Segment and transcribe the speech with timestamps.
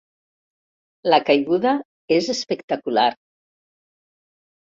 [1.13, 1.73] La caiguda
[2.17, 3.05] és espectacular.